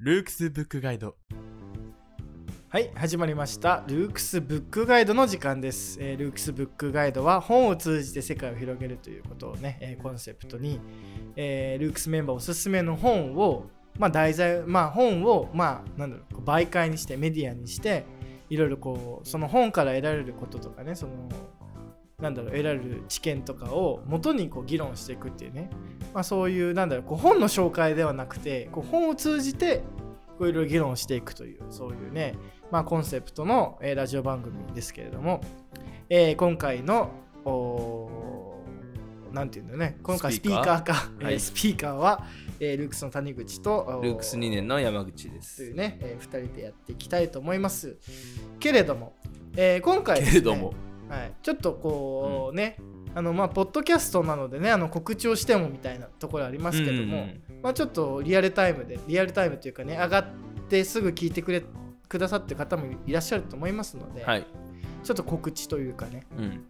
[0.00, 1.14] ルークスブックガイド。
[2.68, 3.84] はい始まりました。
[3.86, 10.80] ルークスブックガイドの時間です、えールークスブックガイドは本を通じて世界を広げるということをね、えーコンセプトに、
[11.36, 18.04] えールークスメンバーおすすめの本をまあ題材まあ本をまあなんだろう媒介にしてメディアにして
[18.50, 21.28] いろいろこうその本から得られることとかねその
[22.20, 25.70] なんだろう得られる知見とかを元にこう議論していくっていうね、
[26.12, 29.84] まあ、そういうなんだろうこう本の紹介ではなくてこう本を通じて
[30.40, 32.34] いろいろ議論していくというそういうね、
[32.72, 35.40] まあ、コンセプトの、えーラジオ番組ですけれども、
[36.08, 37.10] えー今回の
[39.32, 39.98] なんていうんだろうね。
[40.02, 40.82] 今回ススピーカー？
[40.82, 41.34] ピーカーか、はい。
[41.34, 42.24] えースピーカーは、
[42.60, 47.96] えールークスの谷口とおルークス2年の山口でといすうね、え2人でやっていきたいと思います。
[48.58, 49.14] けれども、
[49.56, 50.30] えー今回ね。
[50.32, 50.72] れども
[51.08, 52.76] はい、ちょっとこうね、
[53.14, 57.28] あのまあポッドキャストなのでねあの告知をしてもみたいなところありますけども、
[57.62, 60.26] まあ、ちょっとリアルタイムでリアルタイムというかね上がっ
[60.68, 61.62] てすぐ聞いてくれ
[62.08, 64.46] くださってる方もいらっしゃると思いますので、はい、
[65.02, 66.64] ちょっと告知というかね、うん、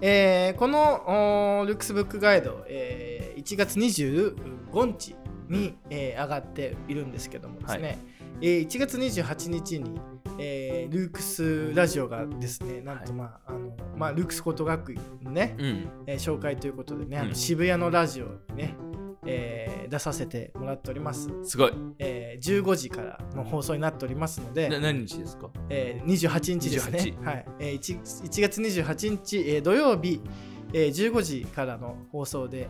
[0.00, 5.14] えーこのルックスブックガイド、えー1月25日
[5.48, 7.98] に、えー上がっているんですけどもですね、
[8.40, 10.00] えー1月28日に、
[10.38, 18.74] えールークスラジオがですねなんとまあ、あのまあルークス高等学院のね、うん、えー紹介ということでね、あのうん渋谷のラジオにね、
[19.24, 21.72] えー出させてもらっております、すごい。
[21.98, 25.48] えー15時からの放送になっておりますので、な何日ですか？
[25.70, 27.46] えー28日ですね、28はい。
[27.60, 30.20] えー 1, 1月28日、えー土曜日、
[30.72, 32.68] えー15時からの放送で、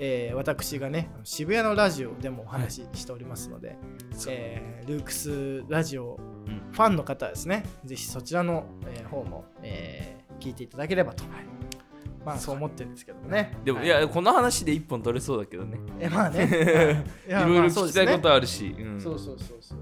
[0.00, 3.76] えー私がね渋谷のラジオでもお話ししておりますので、
[4.12, 4.34] そう。
[4.36, 6.72] えールークスラジオうん。
[6.72, 11.24] ファンの方はですね、ぜひそちらの、えー方も、えー聞いていただければと、
[12.24, 12.56] まあそう。
[12.56, 13.56] 思ってるんですけどもね。
[13.64, 13.88] でも、、はい。
[13.88, 15.78] や、この話で一本取れそうだけどね。
[15.98, 16.44] えまあね、
[17.30, 17.42] はい。
[17.42, 18.74] いろいろ聞きたいことあるし。
[18.78, 19.00] うん。
[19.00, 19.78] そうそうそうそう。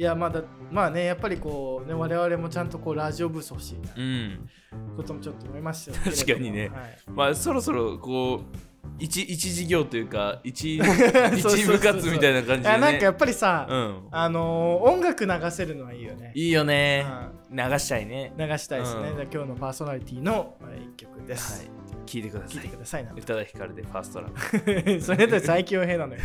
[0.00, 3.90] いやまだまあねやっぱりこうね我々もちゃんとこうラジオブース欲しいな。
[3.96, 4.48] うん。
[4.96, 6.68] こともちょっと思いました確かにね。
[6.68, 6.98] はい。
[7.10, 8.42] まあ、そろそろ、こ
[8.77, 10.76] う、一一事業というか、一
[11.36, 13.96] 一部活みたいな感じで、なんかやっぱりさ、うん。
[14.10, 16.32] あのー音楽流せるのはいいよね。
[16.34, 17.06] いいよね。
[17.50, 18.32] う流したいね。
[18.36, 19.10] ん流したいですね。
[19.10, 21.64] うんじゃあ今日のパーソナリティのえー一曲ではす。
[21.64, 21.68] い。
[22.08, 22.70] 聞いてくだ聞いてさい。
[22.70, 23.12] くださいな。
[23.12, 25.00] 宇多田ヒカルでファーストラブ。
[25.02, 26.20] それで最強兵なのよ。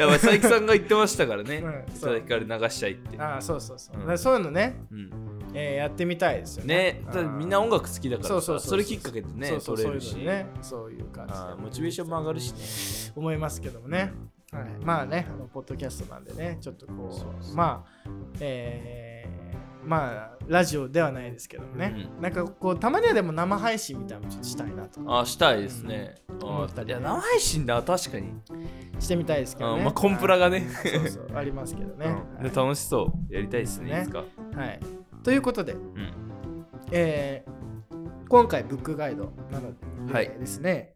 [0.00, 1.58] や、まあ、佐伯さんが言ってましたからね。
[1.58, 3.18] うん宇多田ヒカル流したいって。
[3.18, 4.18] ああそうそうそう。
[4.18, 5.10] そういうのね、うん。
[5.52, 7.02] えーやってみたいですよね。
[7.14, 14.12] ね、みんな音楽好きだからさそうそうそうそれきっかけでねそういうのね、そういう感じモチベーションも上がるしね思いますけどもね。
[14.50, 17.10] はい、まあね、あのポッドキャストなんでね、ちょっとこ
[17.52, 18.08] うまあ、
[18.40, 28.32] えーまあ、ラジオではないですけどもね、うなんかこう、たまにはでも生配信みたいなのちょっとしたいなとあーしたいですね、あ思ったりいや生配信だ確かに、
[28.98, 29.78] してみたいですけどね。
[29.78, 32.14] あーまあ、コンプラがね、はいそうそう、ありますけどね。
[32.38, 32.42] うん。
[32.42, 33.34] で楽しそう。
[33.34, 34.02] やりたいですねね。
[34.02, 34.24] いつか、は
[34.56, 34.56] い。
[34.56, 34.80] はい。
[35.22, 37.54] ということで、うん、えー
[38.28, 39.72] 今回ブックガイドなの
[40.06, 40.94] ではいですね、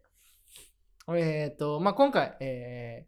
[1.14, 3.06] えっ、と、まあ、今回、え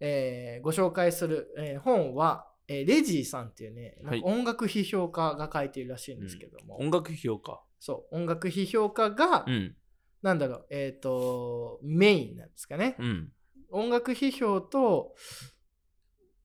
[0.00, 9.74] ーえーご紹介する、えー本は、えーレジーさんっていうね、なんか音楽批評家が書いているらしいんですけども、音楽評価そう、音楽批評家が、うん。
[10.22, 12.94] なんだろう、えっ、と、メインなんですかね。
[13.00, 13.32] うん。
[13.70, 15.16] 音楽批評と、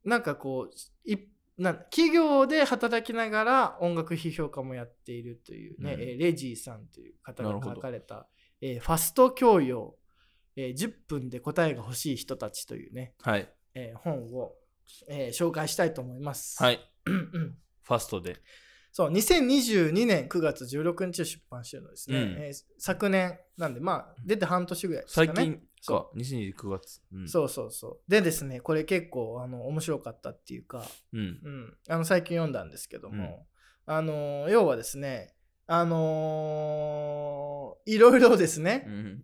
[0.03, 1.17] なんかこう、い
[1.57, 6.01] なん企業で働きながら音楽批評家もやっているというね、うん。
[6.01, 8.27] えーレジーさんという方が書かれた、
[8.61, 9.95] えーファスト教養、
[10.55, 13.47] えー10分で答えが欲しい人たちというね、はい。
[13.73, 14.53] えー本を、
[15.09, 16.61] えー紹介したいと思います。
[16.61, 16.79] はい。
[17.05, 18.37] うんファストで。
[18.91, 22.17] そう、2022年9月16日を出版してるのですね。
[22.17, 22.23] うん。
[22.39, 25.31] えー昨年なんで、まあ、出て半年ぐらいですかね。
[25.35, 27.01] 最近そか2029月。
[27.13, 27.27] うん。
[27.27, 27.99] そうそうそう。
[28.07, 31.19] でですね、これ結構あの面白かったっていうか、うん。
[31.19, 33.45] うん、あの最近読んだんですけども、
[33.85, 35.35] あの要はですね、
[35.67, 39.23] あのーいろいろですね、うん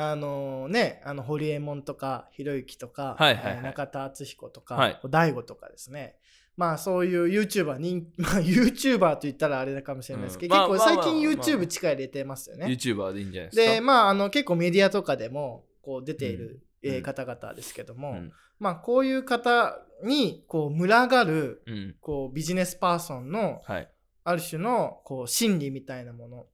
[0.00, 3.54] あのね、あの堀エモ門とかひろゆきとか、はいはいはい。
[3.56, 5.00] えー中田敦彦とか、はい。
[5.10, 6.14] 大悟とかですね、
[6.56, 10.60] まあそういう YouTuber 人、 まあ、YouTuber と言ったらあれかもしれないですけど、うん。
[10.60, 12.66] まあ結構最近 YouTube 力入れてますよね。
[12.66, 13.74] YouTuber でいいんじゃないですか？
[13.74, 16.62] で、まあ、あの結構メディアとかでもこう出ている、
[17.02, 18.32] 方々ですけども、うん。
[18.60, 21.96] まあ、こういう方にこう群がるうん。
[22.00, 23.88] こうビジネスパーソンのはい。
[24.22, 26.46] ある種のこう心理みたいなもの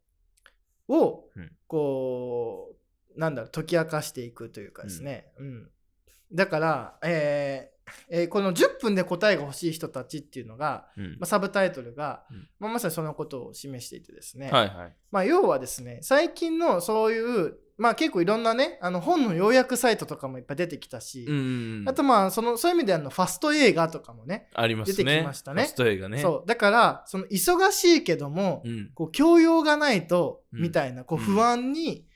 [0.88, 1.52] をうん。
[1.66, 2.73] こう
[3.16, 5.70] なんだろう解き明かしていくというかですね、うん
[6.32, 7.74] だから、えー
[8.08, 14.96] えーこの10分で答えが欲しい人たちっていうのが、うんまあ、サブタイトルが、うんまあ、まさにそのことを示していてですね、はいはい。
[15.10, 21.88] まあ、要はですね最近のそういう、まあ、結構いろんなねあの本の要約サイトとかもいっぱい出てきたし、うんうんうん。
[21.88, 24.96] あとまあそのそういう意味であのファスト映画とかもねありますね。
[24.96, 26.18] 出てきましたねファスト映画ね。
[26.18, 28.90] そうだからその忙しいけども、うん。
[28.94, 32.06] こう教養がないと、うんみたいなこううん不安に、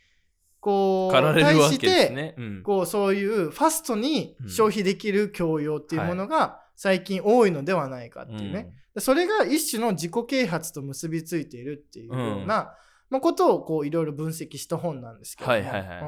[0.68, 2.34] こう対して。
[2.36, 2.62] うん。
[2.62, 12.74] こうそういうファストにうん消費できる教養っていうものが最近多いのではないかっていうね、でそれが一種の自己啓発と結びついているっていうような、
[13.08, 16.00] まあ、ことをこういろいろ分析した本なんですけども、はいはいはい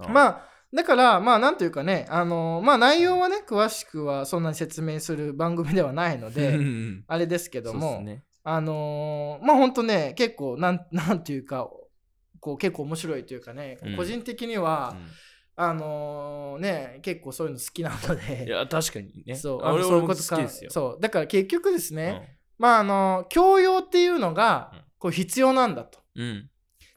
[0.00, 0.06] うん。
[0.06, 0.12] うん。
[0.12, 7.04] まあだからまあなんというかねあのまあ内容はね詳しくはそんなに説明する番組ではないのうんうでん。
[7.06, 8.24] あれですけども、すね。
[8.42, 11.70] あのーまあ本当ね結構なんなんていうか
[12.44, 15.06] こう結構面白いというかね、うん個人的には、うん
[15.56, 19.34] あのーね結構そういうの好きなのいでや、確かにね。
[19.34, 20.70] そうあ俺そういうことかきですよ。
[20.70, 22.38] そうだから結局ですね、ね。
[22.58, 26.00] まああの教養っていうのがうんこう必要なんだと。
[26.16, 26.50] うん。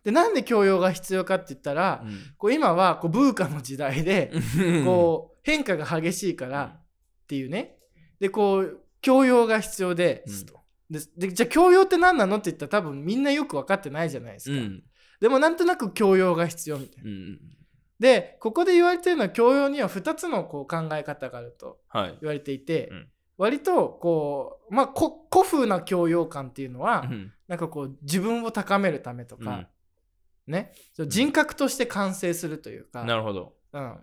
[0.04, 2.04] でなんで教養が必要かって言ったら、
[2.38, 4.86] こう今はこうブーカの時代で、うん。
[4.86, 6.82] こう変化が激しいからっ
[7.28, 7.78] ていうね
[8.20, 10.60] でこう教養が必要ですと。
[10.90, 14.56] ででじゃあ教養って何なのって言ったら多分みんなよく分かってないじゃないですか。
[14.58, 14.84] うん。
[15.20, 17.10] でもなんとなく教養が必要みたいな。
[17.10, 17.40] うん。
[18.00, 22.18] でここで言われてるのは教養には2つのこう考え方があるとはい。
[22.22, 29.70] 言われていて、うん割とこうまあこ古風な教養感っていうのは、うんなんかこう自分を高めるためとか、
[30.48, 33.54] ねそう人格として完成するというか、なるほど。
[33.72, 33.98] うん、うん。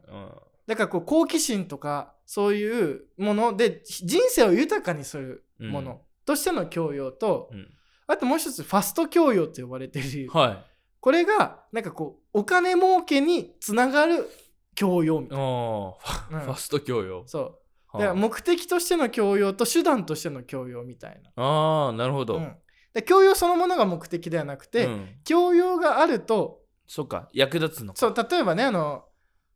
[0.66, 7.68] だからこう好奇心とかそういうもので人生を豊かにするものとしての教養と、うん。
[8.06, 10.64] あともう一つファスト教養と呼ばれているは
[11.04, 14.26] これがなんかこうお金儲けにつながる
[14.74, 15.28] 教養みい。
[15.28, 15.44] たいな。
[15.44, 15.98] お
[16.30, 17.24] うんファスト教養。
[17.26, 17.42] そう
[17.88, 21.30] はだから目的としての教養と手段としての教養みたいな。
[21.36, 22.36] ああ、なるほど。
[22.36, 22.56] うん
[22.94, 27.98] で教養そのものが目的ではなくて、うん教養があるとそっか、役立つのか。
[27.98, 29.04] そう例えばねあの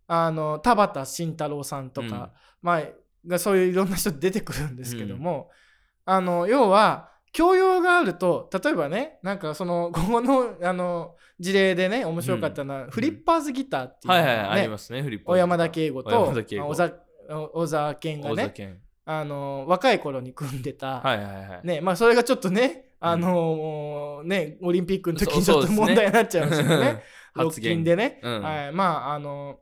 [0.07, 2.31] あの田畑慎太郎さんとか、うん
[2.61, 2.83] まあ、
[3.27, 5.49] がそういういろんな人出てくるんですけども、
[6.05, 15.27] あの要は教養があると例えばねなんかその ここのあの事例でね面白かったのは、フリッパーズギターっていうね、はいはい、ありますね、フリップ。
[15.27, 16.63] 小山田圭吾小と山田圭吾。
[16.63, 16.91] まあ小沢
[17.53, 18.81] 小沢健がね。
[19.05, 21.67] あの若い頃に組んでた、はいはいはい。
[21.67, 27.03] ねまあ、それがちょっとねあのねオリンピックの時にちょっと問題になっちゃいましたよね。
[27.35, 27.85] 発言。
[27.85, 28.43] でね、うん。
[28.43, 29.61] はい、まああの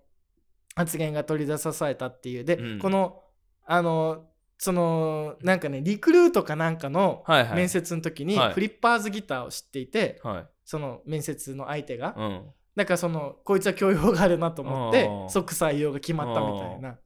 [0.75, 2.45] 発言が取り出さされたっていう。
[2.45, 2.79] で、うん。
[2.81, 3.23] この
[3.67, 4.25] あの
[4.59, 7.25] そのなんかねリクルートかなんかの。
[7.55, 8.53] 面接の時にはい。
[8.53, 10.47] フリッパーズギターを知っていて、はい。
[10.65, 12.43] その面接の相手が、うん。
[12.75, 16.99] だからそのこいつは教養があるなと思ってうん即採用が決まったみたいな。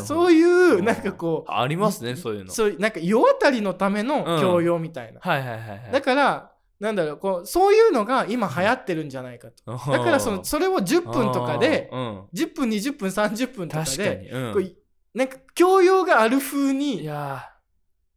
[0.00, 2.52] そういうなんかこうありますね、そういうの。
[2.52, 5.92] そういうなんか世渡りのための教養みたいな、はいはいはいはい。
[5.92, 9.72] だからなんだろうこうそういうのが今流行ってるんじゃないかと。
[9.72, 14.30] だだからそのそれを10分とかでうん、10分20分30分とか確かでに。
[14.30, 14.52] うん。
[14.54, 14.72] こう
[15.14, 17.50] なんか教養がある風いにや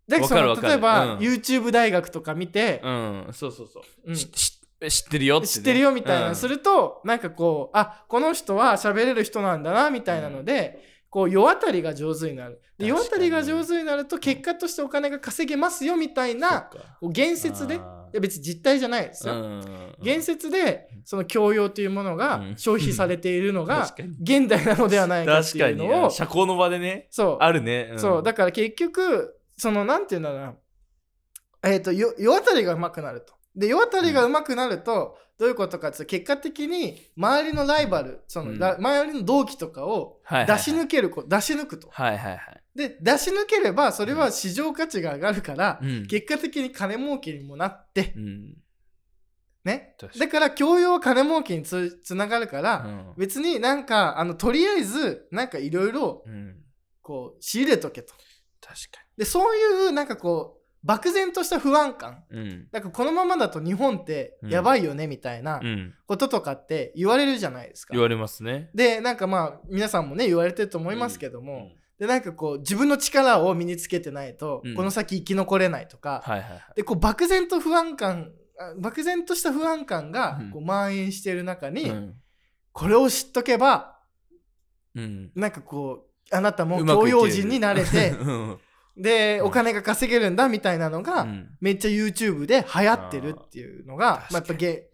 [0.07, 1.19] だその例えば、うん。
[1.19, 3.83] YouTube 大学とか見て、ーうん、そうそうそう。
[4.07, 4.15] うん。
[4.15, 6.35] 知ってるよってね、知ってるよみたいな、うん。
[6.35, 10.79] するとなんかこうあこの人は喋れる人なんだなみたいなので、
[11.09, 12.61] こう世渡りが上手になる。
[12.77, 16.69] で世渡りが上手になると結果としてお金が稼げますよみたいな
[17.01, 17.79] こう言説で
[18.13, 19.95] や別に実態じゃないですよ、うん。
[20.01, 22.57] 言説でその教養というものがうん。
[22.57, 27.07] 消費されているのが 現代なのではないかっていうのを社交の場でね。
[27.11, 27.37] そう。
[27.40, 27.99] あるね、ん。
[27.99, 28.23] そう。
[28.23, 30.56] だから結局そのなんていうんだろうな。
[31.64, 33.33] えっ、とよ世渡りが上手くなると。
[33.56, 38.59] で世渡りが上手くなると、どういうことかっていうと結果的に周りのライバルその、うん。
[38.59, 40.57] ら周りの同期とかをはいはいはい。
[40.57, 41.90] 出し抜けるこ出し抜くと。
[41.92, 46.06] はいはいはい、で出し抜ければそれは市場価値が上がるから、うん。
[46.06, 48.14] 結果的に金儲けにもなって。
[48.16, 48.54] うん。
[49.66, 49.96] ね。
[50.19, 53.14] だから教養は金儲けにつつながるから、うん。
[53.18, 56.56] 別になんかあのとりあえずなんかいろいろうん。
[57.02, 58.14] こう仕入れとけと。
[58.62, 62.26] 確かでそういうなんかこう漠然とした不安感。
[62.30, 62.68] にうん。
[62.72, 65.96] だからこのままだと日本ってやばいよねみたいなうん。
[66.06, 67.94] こととかって言われるじゃないですか。
[67.96, 68.69] 言われますね。
[68.76, 74.75] でなんかまあ皆さんもね言われてると思いますけども、でなんかこう自分の力を身につけてないと、うん。
[74.75, 76.61] この先生き残れないとか、はいはいはい。
[76.75, 80.51] でこう漠然と不安感あ漠然とした不安感がうん。
[80.51, 82.13] こう蔓延している中に、うん。
[82.71, 83.97] これを知っとけば
[84.95, 85.31] うん。
[85.35, 87.11] なんかこうあなたもうまくいける。
[87.11, 88.57] 教養人になれて うん。
[88.95, 89.45] で、うん。
[89.47, 91.49] お金が稼げるんだみたいなのが、うん。
[91.61, 94.57] めっちゃ YouTube で流行ってるっていうのが、まあ、やっぱ確かに。
[94.59, 94.89] げ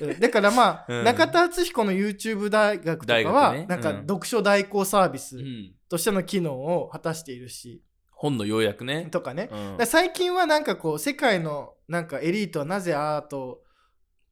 [0.00, 0.20] うん。
[0.20, 1.04] だからまあ、うん。
[1.04, 3.66] 中田敦彦の YouTube 大学とか大は、学ね。
[3.66, 3.96] なんかうん。
[4.00, 7.82] 読書代行サービスうんとしての機能を果たしているし、
[8.12, 9.08] 本の要約ね。
[9.10, 9.50] とかね。
[9.78, 9.86] うん。
[9.86, 13.60] 最近はなんかこう世界のなんかエリートはなぜアート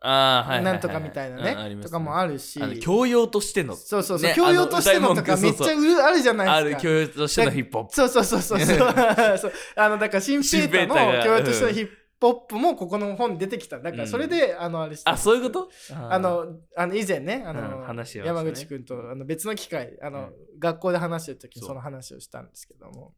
[0.00, 0.64] ああ、はいはい。
[0.64, 2.58] なんとかみたいなね,、うんありますとかもあるし。
[2.80, 3.76] 教養としての。
[3.76, 6.80] そうそうそう、ね教養としてのとかめっちゃあるじゃないですか。
[6.80, 7.94] ある教養としてのヒップホップ。
[7.94, 8.78] そうそうそうそうそう。
[9.76, 13.78] あのだから新ペーター新ペーターがの教養としてのヒップホップもここの本に出てきた。
[13.78, 15.70] だからそれで、あのあれしたんあ、そういうこと？
[15.94, 20.34] あ、のあの以前ねあの、うん話山口君とあの別の機会あの、うん。
[20.58, 23.14] 学校で話してる時にその話をしたんですけども。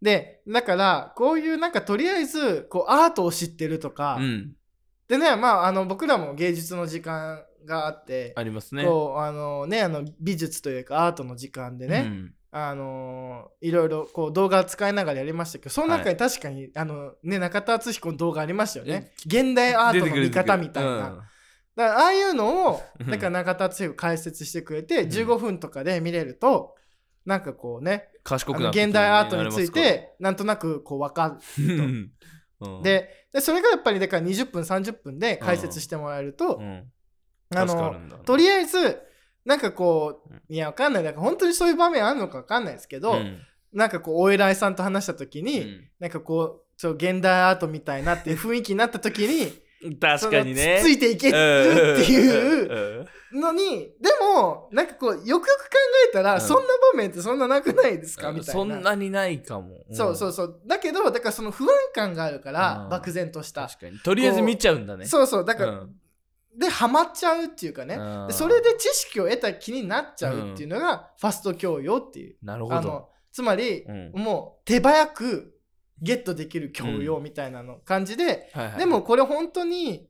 [0.00, 4.56] でだからこういうなんかとりあえずこうアートを知ってるとか、うん。
[5.08, 8.84] でねまああの僕らも芸術の時間があってありますね。
[8.84, 19.10] こうあのねあの美術というかアートの時間でね、うんあのいろいろこう動画使いながらやりましたけどその中に確かに、あのね中田敦彦の動画ありましたよね。
[19.26, 21.24] 現代アートの見方みたいな、だか
[21.74, 23.10] らああいうのをうん。
[23.10, 25.08] だから中田敦彦解説してくれてうん。
[25.10, 26.76] 15分とかで見れると
[27.26, 32.12] なんかこうね賢くな現代アートについてなんとなくこう分かるうん
[32.60, 32.82] うん。
[32.84, 36.88] ででそれがやっぱりだから20分30分で解説してもらえると、うん。
[37.52, 39.00] あのとりあえず
[39.44, 41.02] なんかこういやわかんない。
[41.04, 43.38] だから本当にそういう場面あるのかわかんないですけど、うん。
[43.72, 45.88] なんかこうお偉いさんと話した時に、うん。
[46.00, 49.52] なんかこうそう現代アートみたいなっていう雰囲気になった時に
[50.00, 50.78] 確かにね。
[50.80, 51.34] つついていける
[52.00, 53.40] っていううん。
[53.40, 55.46] のにでもなんかこうよくよく考
[56.08, 56.40] えたら、うん。
[56.40, 58.30] そんな場面ってそんななくないですか？
[58.32, 58.52] みたいな。
[58.52, 59.84] そんなにないかも。
[59.92, 60.60] そうそううそう。
[60.66, 62.88] だけどだからその不安感があるから、うん。
[62.90, 63.66] 漠然とした。
[63.66, 63.98] 確かに。
[63.98, 65.04] とりあえず見ちゃうんだね。
[65.04, 65.44] そうそう。
[65.44, 65.94] だから、うん
[66.56, 68.26] でハマっちゃうっていうかね、うん。
[68.28, 72.36] でそれで知識を得た気になっちゃうっていうのが、ファスト教養っていう。
[72.42, 72.76] なるほど。
[72.76, 74.12] あのつまり、うん。
[74.14, 75.58] もう手早く
[76.00, 80.08] ゲットできる教養みたいなの感じで、はいはいでもこれ本当に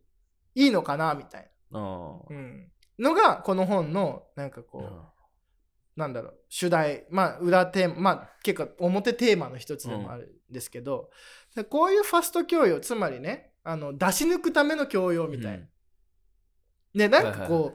[0.55, 1.81] いいのかなみたいうん。
[1.81, 1.89] な、
[2.31, 5.15] うん、のがこの本のなんかこう、
[5.99, 7.07] なんだろう主題。
[7.11, 11.11] まあ裏テーマまあ結構表テーマの一つでもあるんですけど、
[11.55, 15.69] でこういうファスト教養つまりねあの出し抜くための教養みたいな、うん
[16.95, 17.75] ねなんかこう、はい。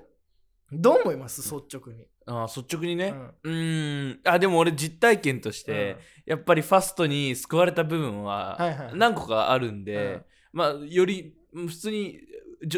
[0.71, 1.41] どう思います？
[1.41, 3.13] 率直に、あー率直にね。
[3.43, 4.19] うん。
[4.23, 10.23] あでも俺実体験として、やっぱりファストに救われた部分ははいはい何個かあるんで、うん。
[10.53, 12.19] まあよりうん普通に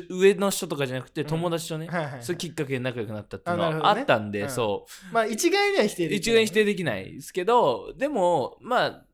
[0.10, 1.26] 上の人とかじゃなくてん。
[1.26, 2.24] 友達とね、はいはいはい。
[2.24, 4.50] そういうきっかけで仲良くなったっていうのはあったんで、うん。
[4.50, 6.18] そまあ一概には否定うできない。
[6.18, 9.06] 一概に否定できないですけどでもまあ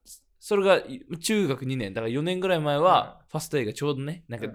[0.47, 1.93] それがい中学2年。
[1.93, 4.45] だから4年ぐらい前は、ファスト映画ちょうどねなんか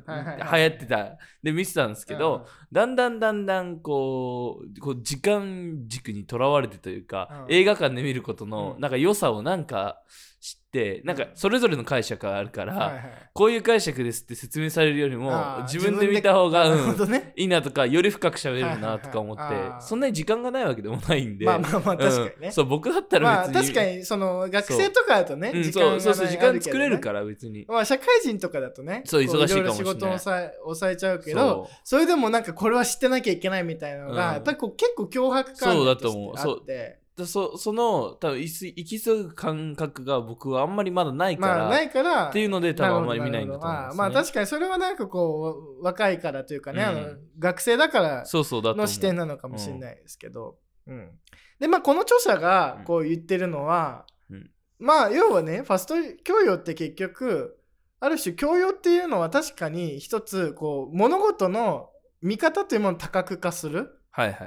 [0.56, 1.18] 流行ってた。
[1.42, 7.54] で見てたんですけど、だんだんだんだんこうこう時間軸にとらわれてというか、うん。
[7.54, 8.80] 映画館で見ることのうん。
[8.80, 10.00] なんか良さをなんか
[10.42, 13.30] 知ってなんかそれぞれの解釈があるから、うんはいはい。
[13.32, 15.30] こういう解釈ですって説明されるよりも
[15.72, 21.46] 自分で見た方が、うんね、いいなとかより深く喋れるなとか思って、はいはいはいそんなに時間がないわけでもないんで。
[21.46, 27.64] まあまあまあ確かにね、うんそう僕だったまあら別に、確かにその学生とかだとね、うん時間がそうそうそう時間作れるらから別に。
[27.68, 29.76] まあ社会人とかだとねそうこ忙しいかもしれない。
[29.76, 31.76] 仕事を抑えちゃうけどそう。
[31.84, 34.34] それでもなんかこれは知ってなきゃいけないみたいなのが、うん。
[34.34, 36.34] やっぱりこう結構脅迫感そうだと思う。
[36.34, 46.88] としてあってでそその多分行き行き過ぐ感覚が僕はあんまりまだないから、まあないからっていうので多分あんまり見ないんだと思いなるほます、ね、どまあまあ確かにそれはなんかこう若いからというかね、うん。
[46.88, 48.84] あの学生だからそうそうだと思う。
[48.84, 51.10] の視点なのかもしれないですけど、うん。
[51.58, 54.50] でまあこの著者がこう言ってるのは、うん。
[54.78, 57.58] まあ要はねファスト教養って結局
[58.00, 63.98] ある種教養っていうのは確かに一つこう物事の見方というものを多角化する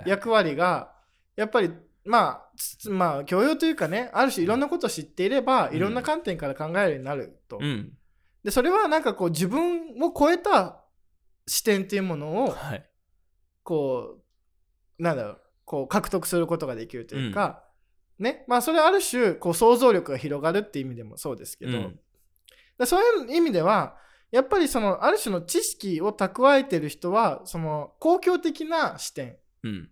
[0.05, 0.93] 役割が
[1.35, 1.71] やっぱり
[2.05, 5.75] まあつまあ教養というかねある種いろんなことを知っていれば、うん。
[5.75, 7.57] いろんな観点から考えるようになると。
[7.59, 7.91] うん。
[8.43, 10.83] でそれはなんかこう自分を超えた
[11.47, 12.85] 視点っていうものをはい。
[13.63, 14.19] こ
[14.99, 17.63] うなんだろうこう獲得することができるというか、
[18.19, 18.45] ね。
[18.47, 23.97] まあそれはある種こう想像力が広がるっていう意味でもそうですけど、うそういう意味では
[24.31, 29.37] やっぱりそのある種の知識を蓄えてる人はその公共的な視点。
[29.63, 29.89] うん。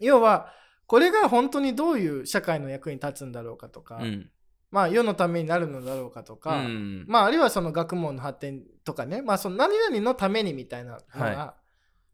[0.00, 0.52] 要は
[0.86, 4.30] これが本当にどういう社会の役に立つんだろうかとか、うん。
[4.70, 7.04] まあ世のためになるのだろうかとか、うん。
[7.06, 11.54] まあ、あるいはその学問の発展とかね、まあ、その何々のためにみたいなのが、は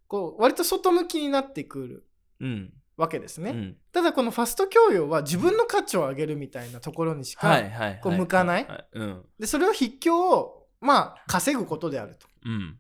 [0.07, 2.07] こう割と外向きになってくる
[2.41, 2.73] うん。
[2.97, 3.51] わけですね。
[3.51, 3.77] うん。
[3.93, 7.59] ただこのファスト教養は自分の価値を上げるみたいなところにしか、
[8.03, 8.67] こう向かない。
[9.39, 12.27] でそれを筆記をまあ稼ぐことであると。
[12.45, 12.79] うん。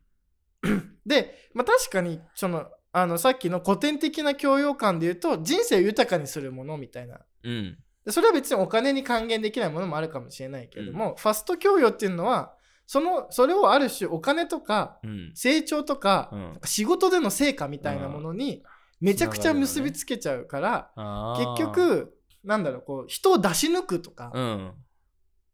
[1.07, 7.21] で、まあ、確かにそのあのさっきの古典的な教養観で言うと人生を豊かにするものみたいな。
[7.45, 7.79] うん。
[8.05, 12.55] でそれは別にお金に還元できないものもあるかもしれないけれども、ファスト教養っていうのは
[12.87, 15.33] そのそれをある種お金とかうん。
[15.35, 16.59] 成長とか,、うん。
[16.65, 18.63] 仕事での成果みたいなものに
[19.01, 21.55] めちゃくちゃ結びつけちゃうから、あー。
[21.55, 24.73] 結、局なんだろうこう人を出し抜くとか、うん。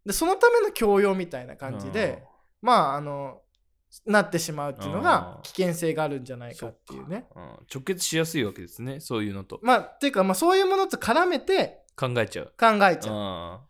[0.07, 2.23] でそのための教養みたいな感じで、
[2.63, 3.43] まああの
[4.05, 7.27] なってしまうっていうのがうん危険性があるんじゃないかっていうね。
[7.35, 9.61] うん、直結しやすいわけですね、そういうのと。
[9.63, 12.53] まあっていうか、まあ、そういうものと絡めて考えちゃう。
[12.59, 13.15] 考えちゃう。
[13.15, 13.61] あ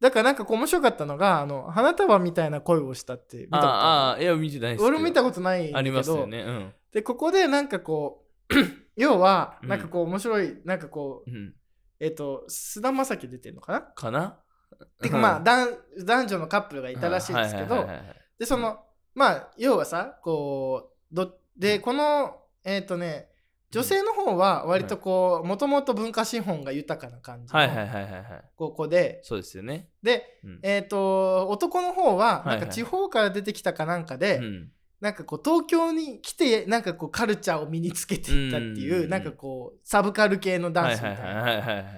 [0.00, 6.40] だからなんかこう面白かったのがあの花束みたいな恋をしたって見たあことあああ、いや、見てないです俺も見たことないありますよね。
[6.40, 6.72] うん。
[6.92, 8.54] でここでなんかこう
[8.96, 11.54] 要はうんなんかこう面白い、なんかこううん。
[12.00, 13.80] えっ、と菅田将暉出てるのかな？
[13.80, 14.38] かな？
[15.02, 17.88] てかまあ男男女のカップルがいたらしいんですけど
[18.38, 18.78] でその
[19.18, 23.28] まあ要はさこうどでこのえっ、とね
[23.72, 28.22] 女性の方は割とこうもともと文化資本が豊かな感じはいはいのはいはいはい。
[28.56, 29.88] 高校でそうですよね。
[30.02, 30.60] でうん。
[30.62, 34.70] えっ、と男の方ははいはいなんか地方から出てきたかなんかで、うん
[35.00, 41.42] なんかこう東京に来てなんかこうカルチャーを身につけていったっていう、うんなんかこうサブカル系のダはいンスみたいな。
[41.42, 41.94] はいはいはいはいはい。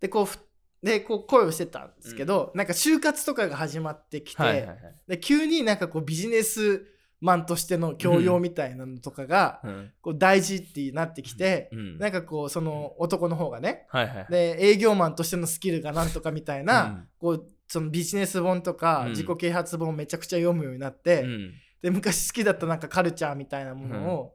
[0.00, 0.38] でこうふ
[0.82, 4.78] でこう恋をしてたんですけど、なんか就活とかが始まってきて、はいはいはい。
[5.08, 6.86] で急になんかこうビジネス
[7.20, 11.98] マンとしての教養みたいなのとかが、うんこう大事ってなってきて、うん。
[11.98, 14.26] なんかこうその男の方がねはいはいはい。
[14.30, 21.52] で営業マンとしてのスキルがなんとかみたいな、うんこうそのビジネス本とかうん自己啓発本をめちゃくちゃ読むようになって、うん。
[21.82, 24.34] で昔好きだったなんかカルチャーみたいなものを、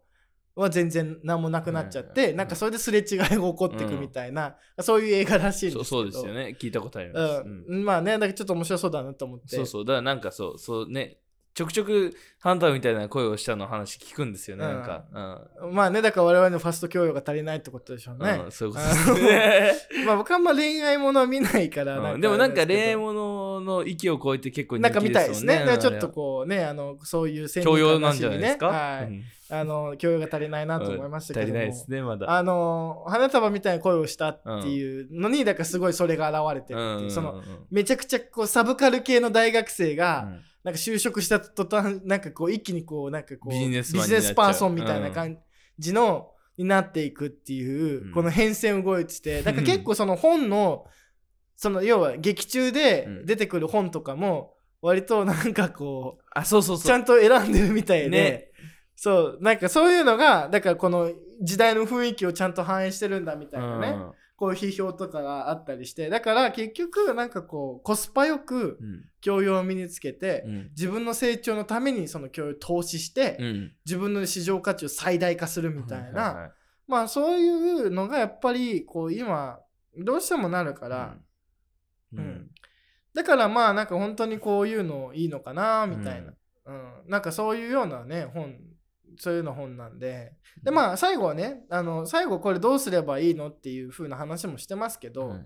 [0.56, 6.56] は全然何もなくなっちゃって、うんなんかそれですれ違いが起こっていくみたいな、そういう映画らしいんですけどそうそうですよね。
[6.60, 7.42] 聞いたことあります。
[7.46, 9.86] うんうん、まあねだからちょっと面白そうだなと思ってそうそう。
[9.86, 11.18] だからなんかそう、そうね。
[11.56, 14.66] ちょくちょくハンターみたいな声をしたの話聞くんですよね。
[14.66, 15.06] なんか。
[15.64, 15.74] うん。
[15.74, 19.74] まあねだから我々のファスト教養が足りないってことでしょうねう、ん、そういうことですね。
[20.06, 25.66] まあ僕はあんま恋愛ものは見ないからうんでもなんか恋愛もものの域を超えて結構人なんか見気たいですね。
[25.80, 29.24] ちょっとこうね、あのそういう先教養なんじゃないですか、はい、うん。
[29.50, 32.32] あの教養が足りないなと思いましたけども、足りないですね、まだ。
[32.32, 40.42] あの花束みたいな声をしたっていうのに、だからすごいそれが現れてるっていう、そのめちゃくちゃこうサブカル系の大学生が、うん。
[40.64, 43.94] なんか就職した途端なんかこう一気にこうなんかこうビジネス
[44.34, 45.38] パーソンみたいな感
[45.78, 48.12] じの、になっていくっていう、うん。
[48.14, 50.86] この変遷動いてて だから結構その本の
[51.56, 53.26] その要は劇中でうん。
[53.26, 56.86] 出てくる本とかも割となんかこうあ、そうそうそう。
[56.86, 58.52] ちゃんと選んでるみたいで、ね。
[58.96, 64.12] そうなんかそういうのがだからこの時代の雰囲気をちゃんと反映してるんだみたいなね、うん。
[64.38, 69.06] こういう批評とかがあったりしてだから結局なんかこうコスパよくうん。
[69.22, 70.70] 教養を身につけて、うん。
[70.78, 73.72] 自分の成長のためにその教養を投資して、うん。
[73.86, 76.52] 自分の市場価値を最大化するみたいな、
[76.88, 79.58] まあそういうのがやっぱりこう今
[79.98, 81.16] どうしてもなるから、
[82.18, 82.26] うん。
[82.26, 82.50] うん。
[83.14, 86.34] だからまあなんか本当にこういうのいいのかなみたいな、
[86.66, 87.10] うん。
[87.10, 88.58] なんかそういうようなね本
[89.18, 90.34] そういうの本なんで。
[90.64, 95.46] でまあ最後はねあの最後これどうすればいいのっていう風な話もしてますけど、うん。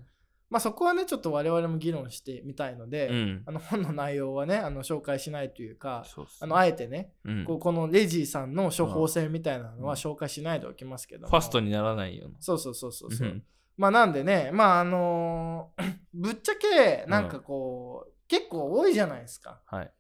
[0.50, 3.44] まあそこはねちょっと我々も議論してみたいので、うん。
[3.46, 7.46] あの本の内容はねあの紹介しないというかねあのあえてね、うん。
[7.46, 10.00] こうこのレジーさんの処方箋みたいなのはうん。
[10.00, 11.30] 紹介しないでおきますけども。
[11.30, 12.38] ファストにならないような。
[12.40, 13.44] そうそうそうそうそう、うん
[13.80, 19.62] まあなんでねまああのー ぶっちゃけなんかこう、結構多いじゃないですか。
[19.66, 19.92] はい。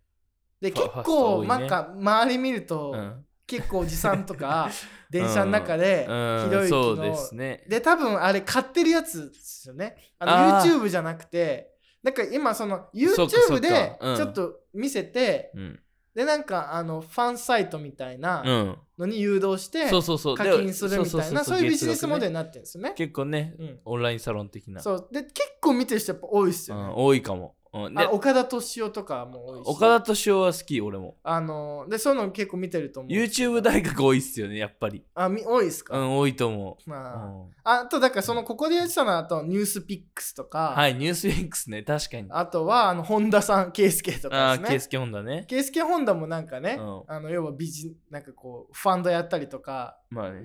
[0.60, 3.26] で結構なんか周り見ると、うん。
[3.48, 4.70] 結構おじさんとか
[5.10, 6.50] 電車の中でうん。
[6.50, 7.63] ひろゆきのそうですね。
[7.70, 9.96] で多分あれ買ってるやつですよね。
[10.20, 11.72] あの YouTube じゃなくて
[12.04, 15.80] なんか今その YouTube っでちょっと見せて、うん。
[16.13, 18.78] でなんかあのファンサイトみたいなうん。
[19.00, 19.86] のに誘導して。
[19.90, 22.94] 課金するみたいなそういうビジネスモデルになってるんですよね。
[22.96, 24.82] 結構ね、うんオンラインサロン的な。
[24.82, 26.84] そうで結構見てる人やっぱ多いですよね。
[26.84, 27.56] うん、多いかも。
[27.73, 31.17] うん、であ岡田敏夫とかも多いし岡田敏夫は好き、俺も。
[31.23, 35.03] あのでそういうの結構見てると思う YouTube 大学多いっすよね、やっぱり。
[35.13, 36.89] あみ多いですか、うん、多いと思う。
[36.89, 42.27] まうんあ、あとだからそのここでやってたのはあとニュースピックスとか、はい、ニュースウィックスね、確かに。
[42.29, 45.45] あとはあの本田さん圭介とあかですねースケホンダね。
[45.47, 49.97] 圭介本田もなんかね、うんあの要はビジなんかこうファンドやったりとか。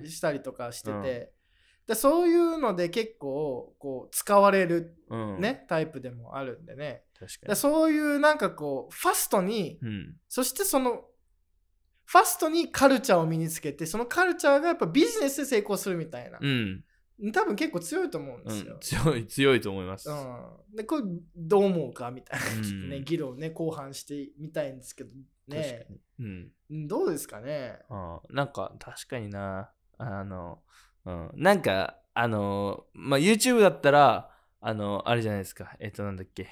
[0.05, 1.27] したりとかしてて、うん
[1.87, 5.39] でそういうので結構こう使われるうん。
[5.39, 7.49] ね、タイプでもあるんでね確かに。
[7.49, 10.15] でそういうなんかこうファストにうん。
[10.27, 11.05] そしてその
[12.05, 16.83] ファストにカルチャーを身につけてそのカルチャーがやっぱビジネスで成功するみたいなう、ん。
[17.31, 18.79] 多分結構強いと思うんですようん、。
[18.79, 20.09] 強い、強いと思います。
[20.09, 21.03] うん、でこれ
[21.35, 25.11] どう思うかみたいな、ね議論ね後半してみたいんですけど
[25.47, 25.87] ね。
[26.19, 26.51] うん。
[26.71, 30.59] うんどうですかねあーなんか確かになあの、
[31.05, 35.75] うん、なんかあのまあ YouTube だったらあのあれじゃないですか。
[35.79, 36.47] えっとなんだっけ。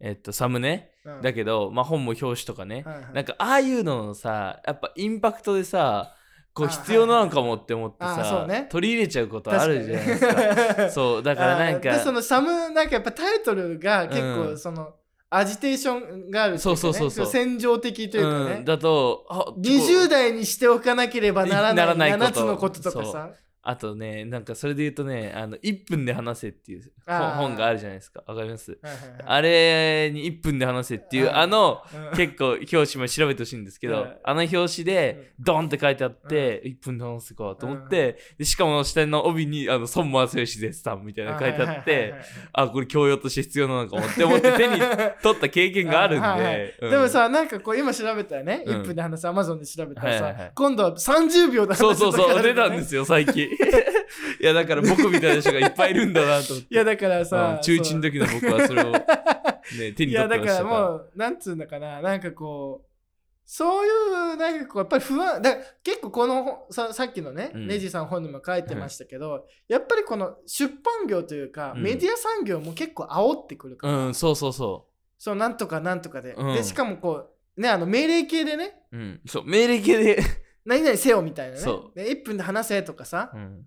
[0.00, 1.22] えっと、サムネ、うん。
[1.22, 3.12] だけど、まあ、本も表紙とかね、はいはい。
[3.14, 6.14] なんかああいうののさやっぱインパクトでさ
[6.52, 8.66] こうあ必要なのかもって思ってさ、ね。
[8.70, 10.74] 取り入れちゃうことあるじゃないですか。
[10.74, 11.22] かそう。
[11.24, 14.50] だからなんあーでそかのサムなんかやっぱタイトルが結うん。
[14.50, 14.94] 構その、
[15.30, 16.58] アジテーションがあるね。
[16.58, 17.26] そうそうそうそう。
[17.26, 22.24] 戦場的というかね、うん、だとあ20代にしておかなければならない ならないこと。
[22.24, 23.30] 7つのこととかさ
[23.66, 28.22] あとねなんかそれで言うとねあの1分で話せっていう本本があるじゃないですか。
[28.26, 28.78] わかります？
[28.82, 29.22] はいはいはい。
[29.24, 32.16] あれに1分で話せっていうあのうん。
[32.16, 34.16] 結構表紙も調べてほしいんですけど、うん。
[34.22, 42.14] あの表紙でドンって書いてあって、1分で話すかと思って、でしかも下の帯にあの孫正義絶賛みたいなの書いてあって、
[42.52, 44.78] あこれ教養として必要なのかもって思って手に
[45.22, 46.90] 取った経験があるんで、 はいはいうん。
[46.90, 48.76] でもさなんかこう今調べたらね、うん。
[48.82, 50.42] 1分で話すアマゾンで調べたらさ、はいはい。
[50.42, 53.48] はい今度は30秒で話すそうそうそう出たんすですよ最近
[54.40, 56.74] いやだから僕みたいな人がいっぱいいるんだなと思って。
[56.74, 60.64] いやだからさ、うん中1の時の僕はそれを、ね、 手いにやだから取ってました。
[60.64, 62.02] からもうなんつうのかな。
[62.02, 62.88] なんかこう
[63.46, 63.90] そうい
[64.32, 67.66] うなんかこうやっぱり不安だ結構この本ささっきのね、うん。
[67.66, 71.82] レジさん本にも書いてましたけど、やっぱりこの出版業というか、うん。
[71.82, 74.88] メディア産業も結構煽ってくるから、うんそうそうそ
[75.18, 76.54] そうなんとかなんとかで、うん。
[76.54, 78.80] でしかもこうねあの命令系でね。
[78.92, 80.22] う、うん、そう命令系で、
[80.64, 81.60] 何々せよみたいなね。
[81.60, 83.66] そで1分で話せとかさ、うん、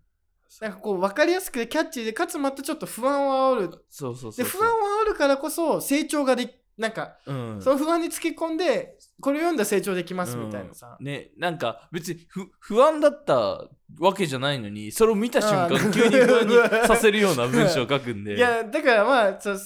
[0.61, 3.85] なんかこう分かりやすくてキャッチーでかつまたちょっと不安を煽る。
[3.89, 4.73] そうそうそうで不安を
[5.05, 7.61] 煽るからこそ成長ができなんかうん。
[7.61, 11.05] その不安につけ込んでこれを読んだら成長できますみたいなさ、うん。
[11.05, 13.67] ねなんか別に不不安だった
[13.99, 18.35] わけじゃないのにそれを見た瞬あ間ー急に不安にさせるような文章を書くんで。
[18.37, 19.59] いやだからまあそう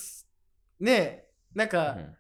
[0.79, 2.15] ねえなんうか、ん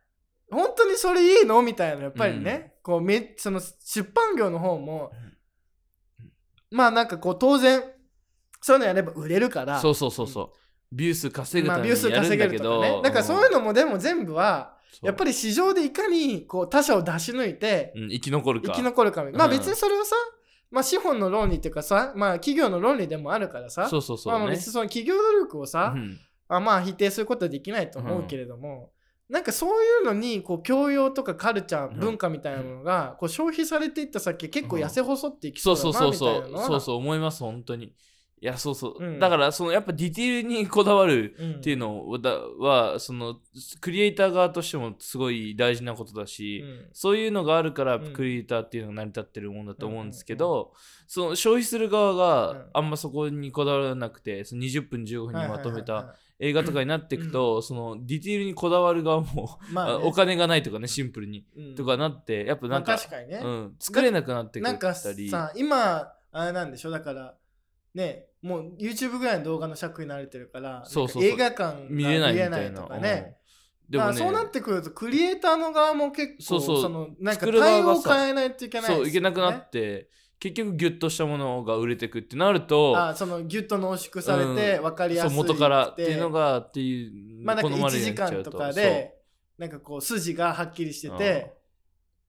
[0.51, 1.61] 本当にそれいいの？
[1.61, 5.11] みたいなやっぱりね、こうめその出版業の方も、
[6.69, 7.81] まあなんかこう当然
[8.61, 9.79] そういうのやれば売れるから。
[9.79, 10.49] そうそうそうそう。
[10.93, 18.73] ビュー数稼ぐまあ、ためビュー数にやるんだけ稼げるとかど、ねだからそういうのもでも全部はやっぱり、り市場でいかにこう他社を出し抜いてうん、生き残るか。
[18.73, 19.51] 生き残るかまあうん。
[19.51, 20.15] 別にそれはさ、
[20.69, 23.87] まあ資本の論理っていうかさまあ企業の論理でもあるからさ。
[23.87, 24.39] そうそうそう、ね。
[24.39, 26.19] まあまあ別にその企業努力をさ、うん。
[26.49, 28.91] あまあ否定することはできないと思うけれども、
[29.31, 31.99] なんかそういうのにこう教養とかカルチャーうん。
[31.99, 37.93] 文化みたいなものがこう消費されていった先結構痩せ細っていきそそううだなそうそうそみたいうなのはそうそう思います本当に
[38.41, 39.19] いやそうそう、うん。
[39.19, 41.51] だからそのやっぱディティールにこだわるうん。
[41.57, 43.35] っていうのだはその
[43.79, 46.89] クリエイター側としてもすごい大事なことだし、うん。
[46.91, 48.13] そういうのがあるからうん。
[48.13, 50.73] クリエイターっていうのが成り立ってるもんだと思うんですけど、
[51.07, 52.65] その消費する側がうん。
[52.73, 56.05] あんまそこにこだわらなくてその20分15分にまとめたはい
[56.43, 59.91] 映画とかになっていくと、そのディティールにこだわる側も、まあね。
[59.91, 61.75] あお金がないとかねシンプルに、うん。
[61.75, 67.35] とかなってやっぱまあなんか,、確かにね、うん、作れなくなってくなんかったりさ今あれなんでしょだから
[67.93, 73.37] ねもう YouTube ぐらいの動画の尺に慣れてるからそうそう映画館が見れないとかね、
[73.89, 73.91] うん。
[73.91, 74.05] でもね。
[74.05, 84.83] まあそうなってくるとクリエイターの側も結構そのなんか対応を変えないといけないそういけなくなねって結局ギュッとしたものが売れてくってなるとあそのギュッと濃縮されてうん。
[84.83, 89.15] 分かりやすいそう元からっていうのがっていうまあなんか1好まれる時間とかで
[89.59, 91.53] なんかこう筋がはっきりしてて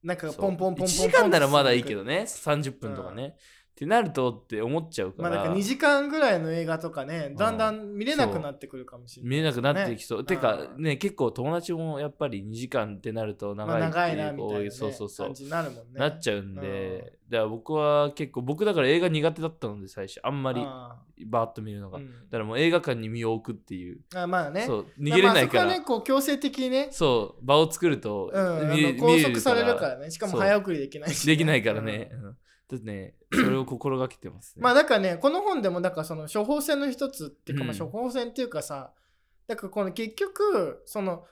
[0.02, 3.36] なんかそうポンポンポンポンポン1時間ならまだいいけどね30分とかね、
[3.72, 10.24] ってなるとって思っちゃうから、まあなんか2時間ぐらいの映画とかねだんだん見れなくなってくるかもしれない見えなくなっていきそう、ね。
[10.24, 10.82] てかうん。
[10.82, 15.26] ね結構友達もやっぱり2時間ってなるとま長いってあ長いう子多いみたいなねそうそうそう。
[15.28, 15.84] 感じになるもんね。
[15.94, 22.10] なっちゃうんで、だから僕は結構僕だから映画苦手だったので最初あんまりあバーッと見るのが、ーうん。
[22.10, 24.00] だからもう映画館に身を置くっていう。
[24.14, 24.66] あまあね。
[24.66, 30.10] そう逃げれないから、まあそこはねこう強制的にねそう場を作ると、うん、拘束されるからね。
[30.10, 32.36] しかも早送りできないしね、できないからね、うん
[32.72, 34.62] うんだってねそれを心がけてますね。
[34.62, 37.78] まあだからねこの本でもだからその処方箋の一つっていうか、まあうん。
[37.78, 38.92] 処方箋っていうかさ
[39.46, 41.24] だからこの結局その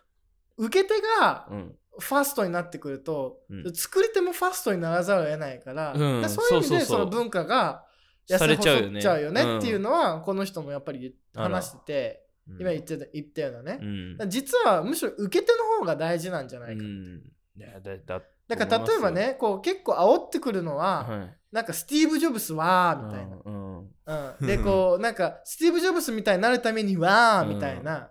[0.56, 1.74] 受け手がうん。
[1.98, 3.74] ファストになってくると、うん。
[3.74, 6.28] 作り手もファストにならざるを得ないから,、うん。
[6.30, 7.84] そういう意味でその文化が
[8.26, 17.22] 痩せ細っちゃうよねっていうのは、この人もやっぱり話しててうん今言ってた言ったようなね実はむしろ受け手の方が大事なんじゃないか、うん。
[17.56, 21.36] いやだだだから例えばねこう結構煽ってくるのは、はい。
[21.52, 28.10] なんかスティーブ・ジョブスはみたいな、うんでこう なんかスティーブ・ジョブスみたいになるためにはみたいな、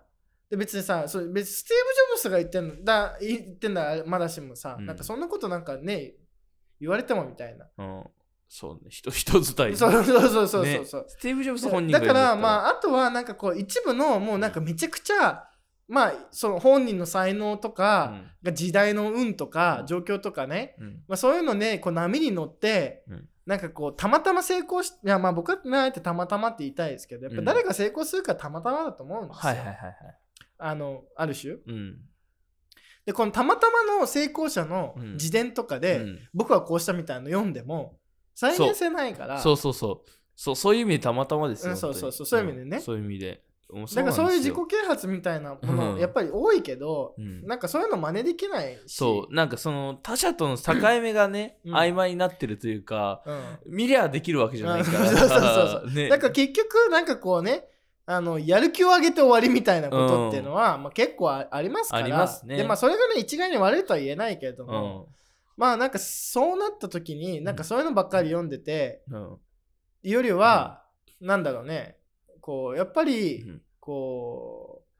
[0.50, 4.86] で別にさそれ別にスティーブ・ジョブスが言ってんのだ言ってんだまだしもさ、うん。
[4.86, 6.14] なんかそんなことなんかね
[6.80, 8.04] 言われてもみたいな、うん。
[8.48, 8.90] そうね。
[8.90, 9.76] 人 人伝い。
[9.76, 10.64] そうそうそうそうそう。
[10.64, 10.84] ね。
[10.84, 15.49] そう、スティーブ・ジョブス本人がだからまあああとはなんかこう一部のもうなんかめちゃくちゃ
[15.90, 19.86] まあその本人の才能とか、が時代の運とかうん。
[19.86, 20.86] 状況とかね、うん。
[21.08, 23.28] まあ、そういうのねこう波に乗って、うん。
[23.44, 29.94] なんかこうたまたま成功しいやまあ僕はねあえてたまたまって言いたいですけどやっぱ誰が成功するかたまたまだと思うんですよ、はいはいはいはい。
[30.58, 31.54] あのある種。
[31.54, 31.98] うん。
[33.04, 35.12] でこのたまたまの成功者のうん。
[35.14, 36.18] 自伝とかで、うん。
[36.32, 37.98] 僕はこうしたみたいなの読んでも
[38.36, 39.40] 再現性ないから。
[39.40, 39.56] そう。
[39.56, 40.02] そうそう
[40.36, 40.56] そう。
[40.56, 42.26] そういう意味でたまたまですよ、うんそうそうそう。
[42.26, 42.76] そういう意味でね。
[42.76, 42.80] ん。
[42.80, 43.42] そういう意味で
[43.72, 46.00] もだからそういう自己なん啓発みたいなもの、うん。
[46.00, 47.46] やっぱり多いけど、うん。
[47.46, 48.94] なんかそういうの真似できないし。
[48.94, 49.34] そう。
[49.34, 51.74] なんかその他者との境目がね、うん。
[51.74, 53.58] 曖昧になってるというかうん。
[53.66, 55.00] 見りゃできるわけじゃないから。
[55.00, 55.06] うん。
[55.06, 55.90] そうそうそうそう。
[55.94, 56.08] ね。
[56.08, 57.68] だから結局なんかこうね
[58.06, 62.04] あのやる気を上げて終わりみたいなことっていうのは、まあ、結構あありますから。
[62.04, 62.56] ありますね。
[62.56, 65.14] でまあそれがね一概に悪いとは言えないけれどうも、ん。
[65.56, 69.38] まあなんかそうなった時になんかそういうのばっかり読んでて、うん。
[70.02, 70.82] よりは、
[71.20, 71.99] なんだろうね
[72.40, 73.62] こうやっぱり、うん。
[73.80, 74.90] こう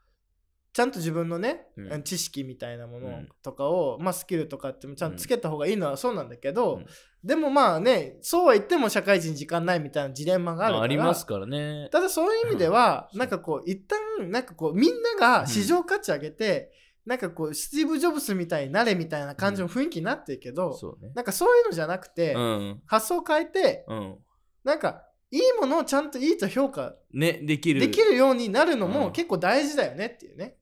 [0.73, 2.03] ちゃんと自分のね、うん。
[2.05, 3.29] 知識みたいなものうん。
[3.43, 6.87] とかを、まあ、スキルとかってもちゃんとつけた方がいいのはそうなんだけど、うん。
[7.25, 11.89] でもまあねそうは言っても社会人時間ないみたいなジレンマがあるからありますからね。
[11.91, 13.19] ただそういう意味では、うん。
[13.19, 16.73] なんかこう一旦なんかこうみんなが市場価値上げて、
[17.05, 21.11] なんかこうスティーブ・ジョブスみたいになれみたいな感じの雰囲気になってるけど、そうね。
[21.15, 22.83] なんかそういうのじゃなくて、うん。
[22.87, 24.19] 発想を変えてうん。
[24.63, 27.81] なんかいいものをちゃんといいと評価ねできる。
[27.81, 28.93] できるようになるのうん。
[28.93, 30.57] も結構大事だよねっていうね、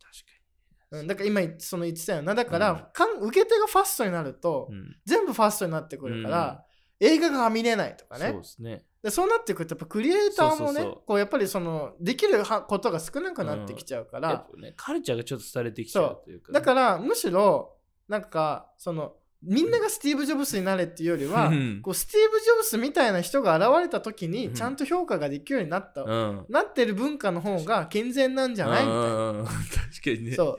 [0.91, 2.35] 確うん、だから今その言ってたよな。
[2.35, 2.87] だから、うん。
[2.93, 4.71] かん受け手がファストになると、
[5.05, 6.65] 全部ファストになってくるから、
[7.01, 8.31] 映画が見れないとかね。
[8.31, 8.85] そうですね。
[9.03, 17.77] でそうなってくるとやっぱクリエイターもねこうやっぱりそのできるはことが少なくなってきちゃうから、やっぱねカルチャーがちょっと廃れてきちゃうというかね、だからむしろ
[18.09, 21.81] なんかそのみんながスティーブ・ジョブスになれっていうよりは、うん。
[21.83, 24.55] こうスティーブ・ジョブスみたいな人が現れた時にうん。
[24.55, 26.47] ちゃんと評価ができるようになった、うん。
[26.49, 29.45] なってる文化の方が健全なんじゃないみたいな。
[29.45, 29.57] 確
[30.05, 30.59] かにねそ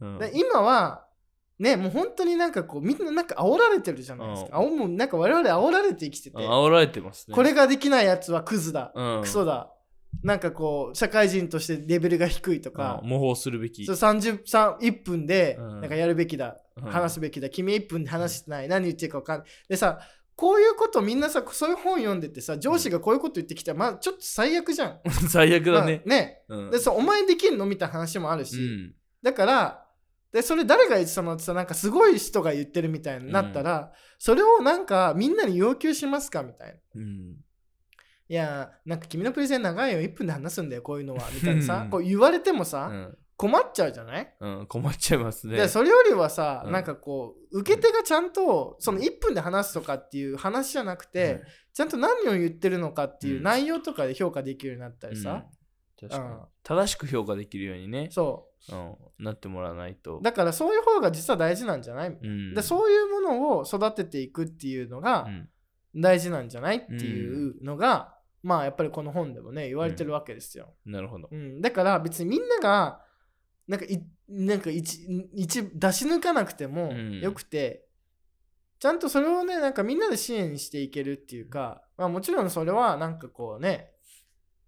[0.00, 1.06] う今は
[1.58, 2.52] ねもう本当になん。
[2.52, 3.04] かこうみん。
[3.04, 3.26] ななん。
[3.26, 4.64] か煽られてるじゃないですか、うん。
[4.64, 5.08] あおもうなん。
[5.08, 9.22] か我々煽られて生きてて、煽られてますねこれができないやつはクズだ、うん。
[9.22, 9.72] クソだ
[10.22, 13.00] なんかこう社会人としてレベルが低いとか。
[13.02, 13.84] うん、模倣するべき。
[13.86, 15.80] そう30 3 1分でうん。
[15.80, 16.90] なんかやるべきだ、うん。
[16.90, 17.48] 話すべきだ。
[17.50, 19.48] 君1分で話してない、何言ってるか分かんない。
[19.68, 20.00] でさ
[20.36, 25.00] こういうことみんなさそういう本読んでてさ上司がこういうこと言ってきたら、まあちょっと最悪じゃん。
[25.28, 26.02] 最悪だね。
[26.06, 26.42] まあね。
[26.48, 26.70] うん。
[26.70, 28.94] でそうお前できんのみたいな話もあるし、うん。
[29.22, 29.86] だから
[30.32, 37.02] でそれ誰が言ってたのってさなんかすごい人が言ってるみたいになったら、それをなんかみんなに要求しますかみたいな。
[38.30, 39.98] うんいやーなんか君のプレゼン長いよ。
[40.00, 41.28] 1分で話すんだよこういうのは。
[41.34, 41.82] みたいなさ。
[41.84, 41.90] うん。
[41.90, 43.18] こう言われてもさ、うん。
[43.36, 44.34] 困っちゃうじゃない？
[44.38, 45.56] うん困っちゃいますね。
[45.56, 46.72] でそれよりはさ、うん。
[46.72, 55.46] なんかこう受け手がちゃんとその1分で話すとかっていう話じゃなくて、ちゃんと何を言ってるのかっていう内容とかで評価できるようになったりさ、
[56.62, 58.08] 正しく評価できるようにね。
[58.12, 58.74] そう。
[58.76, 58.96] ん。
[59.18, 60.18] なってもらわないと。
[60.18, 62.54] うだからそういう方が実は大事なんじゃない、うん。
[62.54, 65.48] でそういうものを育てていくっていうのがうん。
[65.96, 66.76] 大事なんじゃない？
[66.76, 70.74] っていうのが、まあやっぱりこの本でもね言われてるわけですよ。
[70.84, 71.28] なるほど。
[71.30, 73.02] うん、だから別にみんなが
[73.66, 74.98] なんかいなんか一
[75.34, 77.20] 一出し抜かなくてもうん。
[77.20, 77.86] よくて、
[78.78, 83.90] ちゃんとそれをねなんかみんなで支援していけるっていうか、まあ、もちろんそれはなんかこうね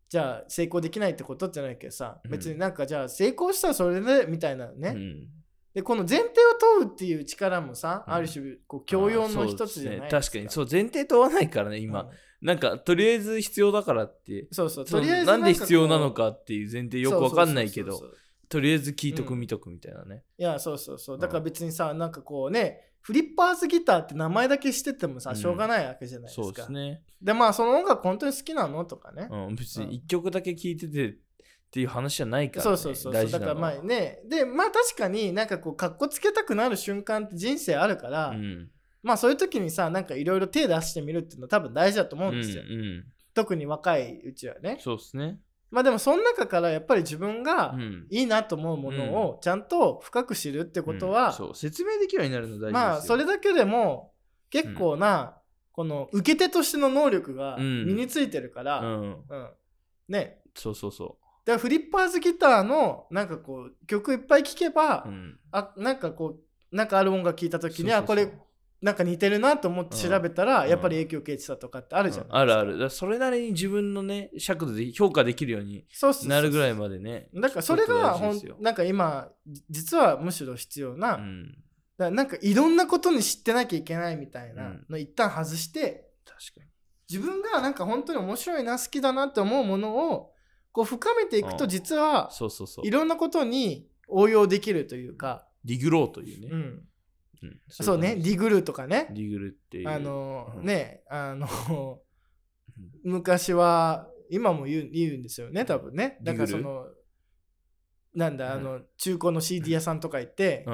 [0.09, 2.31] じゃあ成功できないってことじゃないけどさ、うん。
[2.31, 5.29] 別になんかじゃあ成功したらそれでみたいなね、うん。
[5.75, 6.33] でこの前提を
[6.79, 8.15] 問うっていう力もさ、うん。
[8.15, 10.21] ある種こう教養の一つじゃないですね。
[10.21, 10.51] 確かに。
[10.51, 11.83] そう前提問わないからねうん。
[11.83, 12.11] 今、
[12.43, 14.49] なんかとりあえず必要だからって。
[14.51, 14.85] そうそう。
[14.85, 18.03] とりあえずなんで必要なのかっていう前提よくわかんないけど
[18.49, 21.19] とりあえず聞いとくうん見とくみたいなね、いやそうそうそう。
[21.19, 25.37] だから別にさ、なんかこうねフリッパーズギターって名前だけしててもさうん。
[25.37, 31.15] しょうがないわけじゃないですか、そうですね、でまあその音楽本当に好きなのとかね、うん、別に一曲だけ聞いててっ
[31.71, 33.31] ていう話じゃないから、ね、そうそうそうそう。
[33.31, 34.21] だからまあね。
[34.29, 38.69] でまあ確かになんかこうかっこつけたくなる瞬間って人生あるから、うん
[39.03, 43.05] まあそういう時にさなんかいろいろ手出してみるっていうのは多分大事だと思うんですよ、うんうん。
[43.35, 44.79] 特に若いうちはね。
[44.81, 45.39] そうですね。
[45.71, 48.07] まあでもその中からやっぱり自分がうん。
[48.11, 51.33] いいなと思うものをちゃんと深く知るってことは、うん。
[51.33, 52.73] そう説明できるようになるの大事ですよ。
[52.73, 54.13] まあそれだけでも
[54.51, 55.39] 結構な、
[55.73, 57.87] この受け手としての能力がうん。
[57.87, 59.25] 身についてるから、うん。
[59.29, 59.51] うん。
[60.09, 60.39] ね。
[60.55, 66.37] そうそうそでフリッパーズギターのなんかこう曲いっぱい聴けば、う、うん、あなんかこ
[66.73, 68.33] うなんかある音楽聴いた時にあこれ
[68.83, 70.69] なんか似てるなと思って調べたら、うん。
[70.69, 72.35] やっぱり影響受けてたとかってあるじゃん、うん。
[72.35, 72.91] あるある。
[72.91, 75.87] それなりに自分のね尺度で評価できるように
[76.27, 81.59] なるぐらいまでねだからそれがほんなんか今じ実はむしろ必要な、うん。
[81.97, 84.87] らなんかいろんなことに知ってなきゃいけないみたいなうん。
[84.91, 86.67] の一旦外して、確かに。
[87.09, 90.33] 自分がなんか本当に面白いな好きだなって思うものを
[90.73, 91.71] こう深めていくとうん。
[91.71, 92.87] 実はそうそうそう。
[92.87, 96.83] いろんなことに応用できるというか、ディグるというね、うん、うん
[97.69, 99.09] そうねディグるとかね。
[99.11, 99.89] ディグるっていう。
[99.89, 100.65] あのうん。
[100.65, 101.49] ねあの
[103.05, 106.19] 昔は今も言う言うんですよね多分ね。
[106.23, 106.87] だからその
[108.15, 110.67] なんだ、あの中古の CD 屋さんとか行って、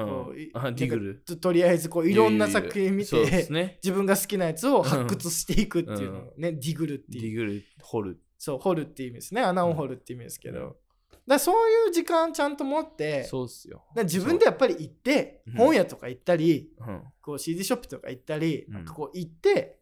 [1.25, 3.47] ととりあえずこういろんな作品見て。
[3.81, 7.21] 自分が好きなやつを発掘していくっていうのをね、ディグるっていう。
[7.21, 8.19] ディグる、掘る。
[8.37, 9.41] そう掘るっていう意味ですね。
[9.41, 10.75] 穴を掘るっていう意味ですけど、うん
[11.29, 13.85] だそういう時間ちゃんと持ってそうっすよ。
[13.95, 17.03] 自分でやっぱり行ってうん本屋とか行ったり、うん。
[17.21, 19.77] こう CD ショップとか行ったり、うんなんかこう行って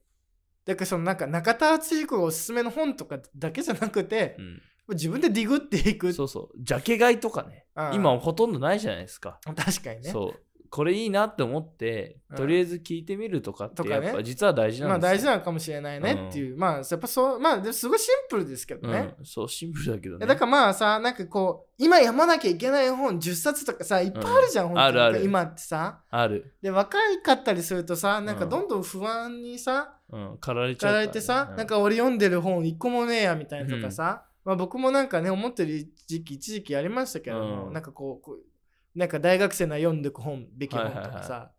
[0.66, 6.64] だからそのなんか中田敦彦がおすすめの本とかだけじゃなくて、うん自分でディグっていくそうそう。
[6.64, 7.66] ジャケ買いとかね。
[7.76, 9.38] ああ今ほとんどないじゃないですか。
[9.44, 10.42] 確かにねそう。
[10.70, 12.38] これいいなって思って、うん。
[12.38, 15.16] とりあえず聞いてみるとかってやっぱ実は大事まあなんですよ。
[15.16, 20.26] 大事なのかもしれないねっていう、まあやっぱそうまあでもすごいシンプルですけどね、うん、そう、シンプルだけどね。
[20.26, 24.76] だからまあさなんかこう今読まなきゃいけない本10冊とかさいっぱいあるじゃん、うん。
[24.76, 25.26] 本当に。
[25.26, 26.02] 今ってさ。
[26.10, 26.54] ある。
[26.62, 37.74] で若いかったりするとさなんかうんどんどん不安にさ、うん、駆られちゃうからね、かられてさ、なんか俺読んでる本一個もねえやみたいなとかさ、まあ、僕もなんかね思ってる時期一時期ありましたけども、うん。
[37.74, 38.38] なんかこうこう
[38.98, 41.52] なんか大学生なら読んでく本べき本とかさ、はいはいは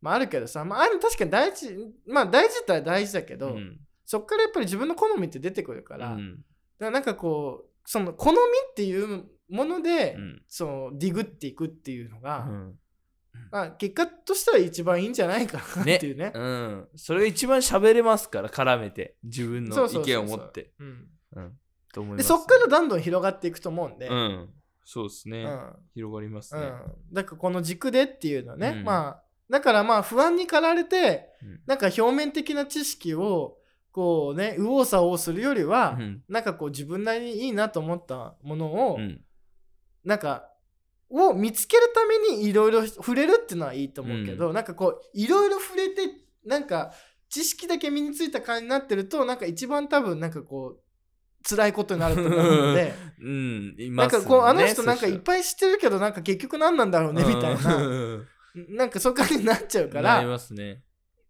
[0.00, 6.44] まああるけどさ、まあ、ある確かに大事まあ大事っては大事だけど、うん、そっからやっぱり自分の好みって出てくるから、だかうん
[6.78, 10.42] らなんかこうその好みっていうもので、うん。
[10.48, 12.74] そのディグっていくっていうのが、うん。
[13.50, 16.32] まあ、結果としては一番いいんじゃないかなっていうね。
[16.34, 19.16] うん、それが一番喋れますから絡めて。
[19.22, 20.72] 自分の意見を持って。
[22.22, 24.48] そっからどんどん広がっていくと思うんで、うん
[24.88, 25.72] そうですね、うん。
[25.94, 28.84] 広がりますね、うん、だからこの軸でっていうのはね、うん。
[28.84, 31.60] まあだからまあ不安に駆られてうん。
[31.66, 33.58] なんか表面的な知識を
[33.90, 36.22] こうね右往左往するよりは、うん。
[36.28, 39.20] なんかこう自分なりにいいなと思ったものを、うん。
[40.04, 40.48] なんか
[41.10, 46.02] を見つけるためにいろいろ触れるっていうのはいいと思うけど、なんかこういろいろ触れて
[46.44, 46.92] なんか
[47.28, 50.80] 知識だけ身についた感じになってるとなんか一番多分なんかこう
[51.48, 52.94] 辛いことになると思うので。
[53.18, 58.24] うんいなんますねかこうあの人なんかいっいぱい知ってるけどなんか結局何なんだろうねみたいな。
[58.68, 60.82] なんかそういう感じになっちゃうかなりらますね、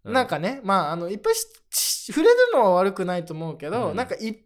[0.05, 1.35] うなんかねまああのいっぱい
[2.12, 3.96] 触れるのは悪くないと思うけど、うん。
[3.96, 4.44] なんかい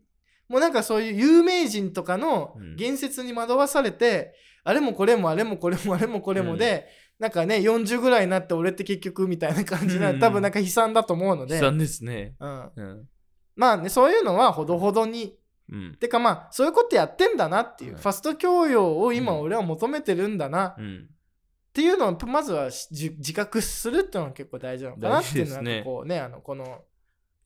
[0.48, 2.76] もうなんかそういう有名人とかのうん。
[2.76, 10.20] 言説に惑わされて、あれもこれもあれもこれもあれもこれもで、なんかね40ぐらいになって俺って結局みたいな感じな、うん。
[10.20, 12.34] 多分なんか悲惨だと思うので、悲惨ですね。
[12.40, 13.08] うん、うん。
[13.56, 15.36] まあねそういうのはほどほどに
[15.70, 15.96] うん。
[15.96, 18.02] てかまあそういうことやってんだなっていう、はい。
[18.02, 19.40] ファスト教養を今うん。
[19.40, 21.08] 俺は求めてるんだなうん。
[21.08, 25.82] っていうのをまずは自覚するっていうのが結構大事なのかなっていうのはね。
[25.84, 26.84] こうねあのこの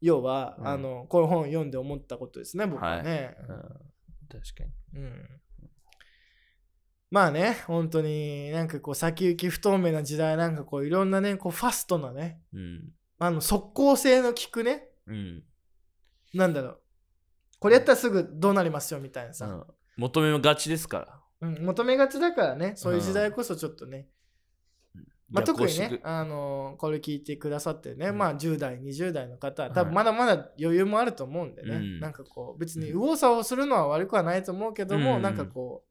[0.00, 0.66] 要は、うん。
[0.66, 3.56] あのこういう本を読んで思ったことですね僕はね、うん。
[4.28, 5.00] 確かに。
[5.02, 5.28] うん。
[7.10, 12.92] まあね本当になんかこう先行き不透明な時代なんかこういろんなねこうファストなねうん。
[13.18, 14.88] あの速攻性の効くね。
[15.06, 15.42] うん。
[16.32, 16.80] なんだろう
[17.64, 19.64] これやったらすぐどうなりますよみたいなさ、うん。
[19.96, 20.98] 求めがちですか
[21.40, 21.48] ら。
[21.48, 22.74] うん、求めがちだからね。
[22.76, 24.08] そういう時代こそちょっとね、
[25.30, 28.18] まあ、特にねあのーこれ聞いてくださってね、うん。
[28.18, 29.88] まあ10代、20代の方、多はい。
[29.88, 32.00] 分まだまだ余裕もあると思うんでね、うん。
[32.00, 35.22] なんかこう、別に右往左往するのは悪くはないと思うけども、うん。
[35.22, 35.86] なんかこ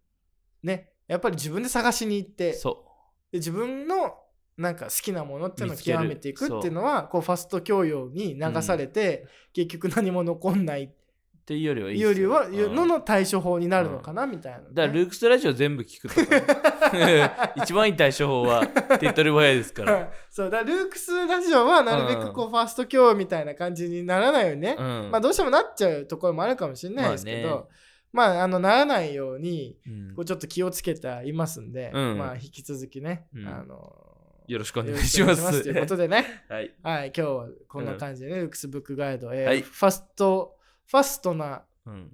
[0.64, 2.86] う、ね、やっぱり自分で探しに行って、そ
[3.32, 4.14] で自分の
[4.58, 11.03] なんか好きなものっていうのを極めていくっていうのは、こうファスト教養に流されて、結局何も残んないう
[11.44, 12.14] っていうよりはいいよ。
[12.14, 12.74] りは、うん。
[12.74, 17.32] のの対処法になるのかな、みたいなね、だからルークスラジオ全部聞くとかね。
[17.58, 25.10] 一番いい対処法は手っ取り早いですから、そうだルークスラジオはなるべくこうファースト教養みたいな感じにならないようにね、うん。
[25.12, 27.68] まあどうしてもなっちゃうところもあるかもしれないですけど、
[28.14, 30.16] まあ、あのならないようにうん。
[30.16, 32.18] こうちょっと気をつけていますんで、うん。
[32.18, 33.48] まあ引き続きね、うん。
[33.50, 34.14] あの
[34.48, 35.64] よろしくお願いします。
[35.64, 36.74] ということでね、 はい。
[36.84, 39.62] はい、今日はこんな感じでね、ルークスブックガイド、えーはい。
[39.62, 40.56] ファスト、
[40.88, 42.12] ファストな、うん、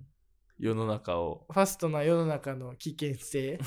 [0.59, 1.45] 世の中を。
[1.49, 3.59] ファストな世の中の危険性。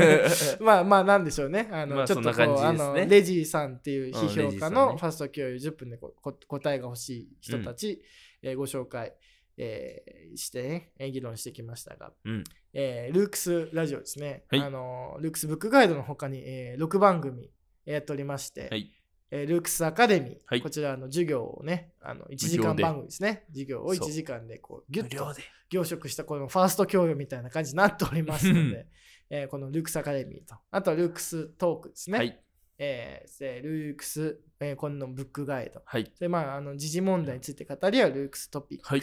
[0.60, 1.68] まあまあなんでしょうね。
[1.72, 8.02] あの、まあちょっとこう、そんなあの、レジーさんっていううん批評家のファスト教養10分でここ答えが欲しい人たち、
[8.42, 9.14] えーご紹介、
[9.56, 12.44] えーしてね、えー議論してきましたが、うん。
[12.74, 14.44] えールークスラジオですね。
[14.50, 14.60] はい。
[14.60, 17.50] あの、ルークスブックガイドの他に、えー6番組
[17.86, 18.92] やっておりまして、はい
[19.36, 23.44] えールークスアカデミー、はいこちらの授業をね、あの1時間無料で番組ですね。
[23.48, 28.86] 授業をそう1時間でこうギュッとで凝縮したこのファースト教養みたいな感じになっておりますので、
[29.30, 32.18] えーこのルークスアカデミーと、あとはルークストークですね。
[32.18, 32.40] はい
[32.78, 35.82] えーでルークス、えーこのブックガイド。
[35.84, 38.90] はいで、まあ、あの時事問題について語り合うルークストピックス。
[38.90, 39.02] はい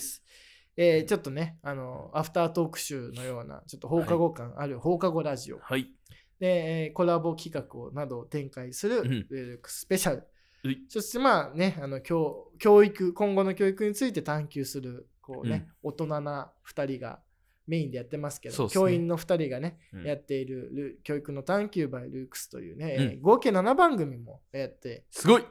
[0.77, 5.59] えーちょっとね、あの、アフタートーク集のような、ちょっと放課後感ある放課後ラジオ。
[5.59, 5.93] はい
[6.41, 9.27] で、えーコラボ企画をなどを展開する
[9.63, 10.23] ススペシャル。
[10.89, 17.19] そしてまあね、あの教教育、今後の教育について探求する、こうね、大人な2人が、
[17.67, 18.69] メインでやってますけど、ね。
[18.71, 20.03] 教員の2人がね、うん。
[20.03, 23.03] やっているル教育の探求 by ルークスというね、うん。
[23.03, 25.45] えー合計7番組もやって、すごい。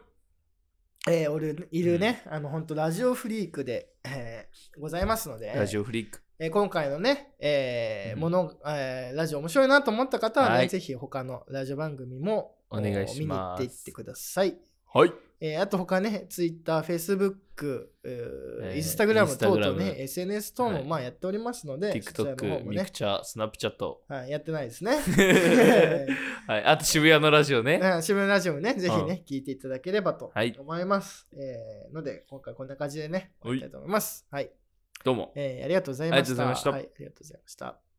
[1.08, 6.20] えー、俺いるね、あの本当ラジオフリークで、えーございますので、ラジオフリーク。
[6.42, 14.56] えー今回のね、えーうんもの、えーラジオ面白いなと思った方はね、はいぜひ他のラジオ番組もお願いします見に行っていってください。
[14.92, 15.12] はい。
[15.42, 24.00] えーあと他ね、Twitter、Facebook、えー Instagram 等々ね SNS 等はいもまあやっておりますので、そちらの TikTok、ねミク、チャ、スナップチャット。
[24.08, 24.96] はい、やってないですね。
[26.48, 26.64] はい。
[26.64, 27.78] あと渋谷のラジオね。
[27.82, 31.28] うん渋谷ラジオもね、ぜひうんね、聞いていただければとはい思います。
[31.34, 34.26] えーので、今回こんな感じでね、終わりたいと思います。
[34.30, 34.50] はい。
[35.04, 35.32] どうも。
[35.34, 36.18] えーありがとうございました。
[36.18, 37.89] ありがとうございましたはい、ありがとうございました。